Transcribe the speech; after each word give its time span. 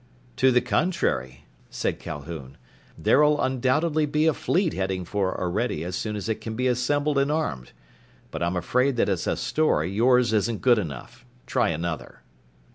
"To 0.37 0.49
the 0.51 0.61
contrary," 0.61 1.45
said 1.69 1.99
Calhoun. 1.99 2.57
"There'll 2.97 3.39
undoubtedly 3.39 4.07
be 4.07 4.25
a 4.25 4.33
fleet 4.33 4.73
heading 4.73 5.05
for 5.05 5.39
Orede 5.39 5.83
as 5.85 5.95
soon 5.95 6.15
as 6.15 6.27
it 6.27 6.41
can 6.41 6.55
be 6.55 6.65
assembled 6.65 7.19
and 7.19 7.31
armed. 7.31 7.71
But 8.31 8.41
I'm 8.41 8.55
afraid 8.57 8.95
that 8.95 9.09
as 9.09 9.27
a 9.27 9.37
story 9.37 9.91
yours 9.91 10.33
isn't 10.33 10.63
good 10.63 10.79
enough. 10.79 11.23
Try 11.45 11.69
another." 11.69 12.23